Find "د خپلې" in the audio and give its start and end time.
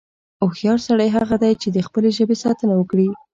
1.71-2.09